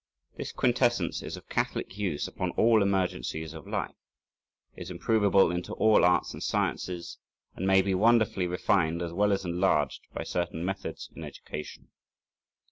This 0.35 0.51
quintessence 0.51 1.21
is 1.21 1.37
of 1.37 1.47
catholic 1.47 1.95
use 1.95 2.27
upon 2.27 2.49
all 2.57 2.81
emergencies 2.81 3.53
of 3.53 3.67
life, 3.67 3.93
is 4.75 4.89
improveable 4.89 5.51
into 5.51 5.73
all 5.75 6.03
arts 6.03 6.33
and 6.33 6.41
sciences, 6.41 7.19
and 7.53 7.67
may 7.67 7.83
be 7.83 7.93
wonderfully 7.93 8.47
refined 8.47 9.03
as 9.03 9.13
well 9.13 9.31
as 9.31 9.45
enlarged 9.45 10.01
by 10.11 10.23
certain 10.23 10.65
methods 10.65 11.11
in 11.15 11.23
education. 11.23 11.89